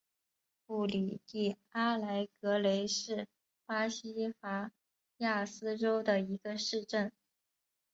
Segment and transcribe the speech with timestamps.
[0.65, 3.27] 布里蒂阿莱格雷是
[3.67, 4.71] 巴西戈
[5.17, 7.11] 亚斯州的一个市镇。